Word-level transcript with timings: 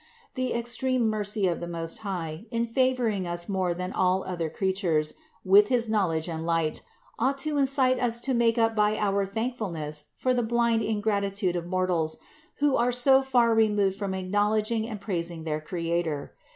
The 0.33 0.55
extreme 0.55 1.07
mercy 1.11 1.45
of 1.45 1.59
the 1.59 1.67
Most 1.67 1.99
High, 1.99 2.47
in 2.49 2.65
favoring 2.65 3.27
us 3.27 3.47
more 3.47 3.75
than 3.75 3.93
all 3.93 4.23
other 4.23 4.49
creatures 4.49 5.13
with 5.45 5.67
his 5.67 5.87
knowledge 5.87 6.27
and 6.27 6.43
light, 6.43 6.81
ought 7.19 7.37
to 7.45 7.59
incite 7.59 7.99
us 7.99 8.19
to 8.21 8.33
make 8.33 8.57
up 8.57 8.75
by 8.75 8.97
our 8.97 9.27
thankfulness 9.27 10.05
for 10.15 10.33
the 10.33 10.41
blind 10.41 10.81
ingratitude 10.81 11.55
of 11.55 11.67
mortals, 11.67 12.17
who 12.55 12.75
are 12.77 12.91
so 12.91 13.21
far 13.21 13.53
re 13.53 13.69
moved 13.69 13.95
from 13.95 14.15
acknowledging 14.15 14.89
and 14.89 14.99
praising 15.01 15.43
their 15.43 15.61
Creator. 15.61 16.33